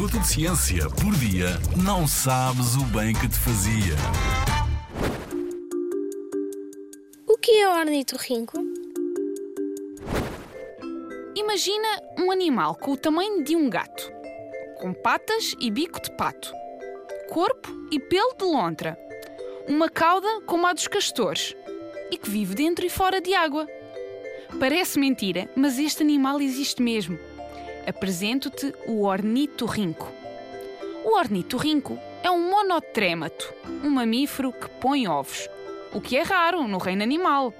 minuto 0.00 0.18
de 0.18 0.28
ciência 0.28 0.88
por 0.88 1.14
dia, 1.16 1.48
não 1.76 2.06
sabes 2.08 2.74
o 2.74 2.84
bem 2.84 3.12
que 3.12 3.28
te 3.28 3.36
fazia. 3.36 3.94
O 7.26 7.36
que 7.36 7.50
é 7.50 7.68
o 7.68 7.78
ornitorrinco? 7.78 8.56
Imagina 11.36 11.88
um 12.18 12.30
animal 12.30 12.76
com 12.76 12.92
o 12.92 12.96
tamanho 12.96 13.44
de 13.44 13.54
um 13.54 13.68
gato, 13.68 14.10
com 14.80 14.94
patas 14.94 15.54
e 15.60 15.70
bico 15.70 16.00
de 16.00 16.10
pato, 16.12 16.50
corpo 17.28 17.68
e 17.92 18.00
pelo 18.00 18.32
de 18.38 18.44
lontra, 18.44 18.98
uma 19.68 19.90
cauda 19.90 20.40
como 20.46 20.66
a 20.66 20.72
dos 20.72 20.88
castores 20.88 21.54
e 22.10 22.16
que 22.16 22.30
vive 22.30 22.54
dentro 22.54 22.86
e 22.86 22.88
fora 22.88 23.20
de 23.20 23.34
água. 23.34 23.68
Parece 24.58 24.98
mentira, 24.98 25.46
mas 25.54 25.78
este 25.78 26.02
animal 26.02 26.40
existe 26.40 26.80
mesmo 26.80 27.18
apresento-te 27.86 28.74
o 28.86 29.04
ornitorrinco. 29.04 30.10
O 31.04 31.16
ornitorrinco 31.16 31.98
é 32.22 32.30
um 32.30 32.50
monotrémato, 32.50 33.52
um 33.82 33.90
mamífero 33.90 34.52
que 34.52 34.68
põe 34.68 35.08
ovos, 35.08 35.48
o 35.92 36.00
que 36.00 36.16
é 36.16 36.22
raro 36.22 36.68
no 36.68 36.78
reino 36.78 37.02
animal. 37.02 37.54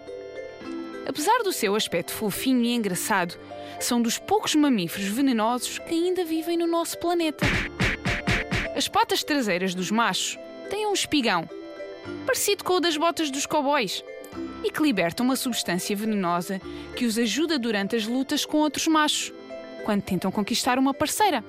Apesar 1.07 1.43
do 1.43 1.53
seu 1.53 1.75
aspecto 1.75 2.13
fofinho 2.13 2.63
e 2.63 2.75
engraçado, 2.75 3.35
são 3.81 4.01
dos 4.01 4.19
poucos 4.19 4.55
mamíferos 4.55 5.09
venenosos 5.09 5.79
que 5.79 5.95
ainda 5.95 6.25
vivem 6.25 6.57
no 6.57 6.67
nosso 6.67 6.99
planeta. 6.99 7.47
As 8.77 8.89
patas 8.89 9.25
traseiras 9.25 9.75
dos 9.75 9.91
machos 9.91 10.39
têm 10.69 10.87
um 10.87 10.93
espigão, 10.93 11.49
parecido 12.27 12.63
com 12.63 12.75
o 12.75 12.81
das 12.81 12.97
botas 12.97 13.31
dos 13.31 13.47
cowboys, 13.47 14.05
e 14.63 14.71
que 14.71 14.83
liberta 14.83 15.23
uma 15.23 15.37
substância 15.37 15.97
venenosa 15.97 16.61
que 16.95 17.07
os 17.07 17.19
ajuda 17.19 17.59
durante 17.59 17.97
as 17.97 18.07
lutas 18.07 18.45
com 18.45 18.59
outros 18.59 18.87
machos 18.87 19.33
quando 19.81 20.03
tentam 20.03 20.31
conquistar 20.31 20.79
uma 20.79 20.95
parceira. 20.95 21.45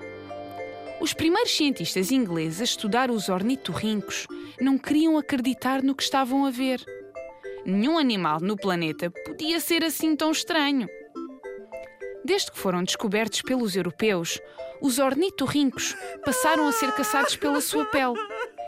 Os 1.00 1.14
primeiros 1.14 1.56
cientistas 1.56 2.12
ingleses 2.12 2.62
a 2.62 2.64
estudar 2.64 3.10
os 3.10 3.28
ornitorrincos 3.28 4.28
não 4.60 4.78
queriam 4.78 5.18
acreditar 5.18 5.82
no 5.82 5.96
que 5.96 6.04
estavam 6.04 6.46
a 6.46 6.52
ver. 6.52 6.84
Nenhum 7.66 7.98
animal 7.98 8.40
no 8.40 8.56
planeta 8.56 9.10
podia 9.10 9.60
ser 9.60 9.84
assim 9.84 10.16
tão 10.16 10.32
estranho. 10.32 10.88
Desde 12.24 12.52
que 12.52 12.60
foram 12.60 12.84
descobertos 12.84 13.42
pelos 13.42 13.76
europeus, 13.76 14.40
os 14.80 15.00
ornitorrincos 15.00 15.96
passaram 16.24 16.68
a 16.68 16.72
ser 16.72 16.92
caçados 16.92 17.36
pela 17.36 17.62
sua 17.62 17.86
pele 17.86 18.14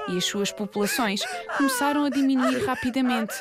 e 0.10 0.18
as 0.18 0.26
suas 0.26 0.52
populações 0.52 1.22
começaram 1.58 2.06
a 2.06 2.10
diminuir 2.10 2.66
rapidamente. 2.66 3.34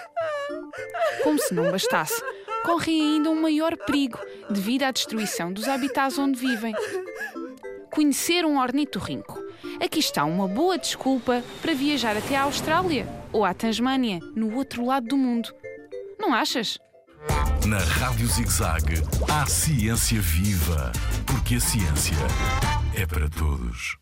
Como 1.23 1.39
se 1.39 1.55
não 1.55 1.71
bastasse, 1.71 2.23
correm 2.65 3.01
ainda 3.01 3.31
um 3.31 3.41
maior 3.41 3.77
perigo 3.77 4.19
devido 4.51 4.85
à 4.85 4.91
destruição 4.91 5.53
dos 5.53 5.69
habitats 5.69 6.19
onde 6.19 6.39
vivem. 6.39 6.75
Conhecer 7.91 8.45
um 8.45 8.59
ornitorrinco. 8.59 9.39
Aqui 9.83 10.01
está 10.01 10.25
uma 10.25 10.49
boa 10.49 10.79
desculpa 10.79 11.43
para 11.61 11.75
viajar 11.75 12.17
até 12.17 12.37
à 12.37 12.43
Austrália 12.43 13.07
ou 13.33 13.45
à 13.45 13.53
Tasmânia, 13.53 14.21
no 14.35 14.55
outro 14.57 14.85
lado 14.85 15.07
do 15.07 15.17
mundo. 15.17 15.53
Não 16.19 16.33
achas? 16.33 16.79
Na 17.67 17.79
Rádio 17.79 18.27
ZigZag, 18.27 18.95
há 19.31 19.47
ciência 19.47 20.21
viva, 20.21 20.91
porque 21.27 21.57
a 21.57 21.61
ciência 21.61 22.17
é 22.95 23.07
para 23.07 23.29
todos. 23.29 24.02